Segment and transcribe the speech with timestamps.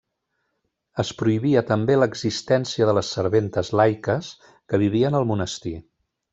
[1.03, 5.77] Es prohibia també l'existència de les serventes laiques que vivien al monestir.